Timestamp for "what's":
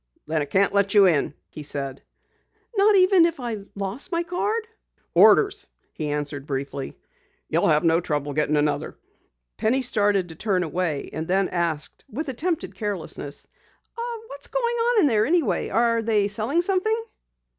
14.29-14.47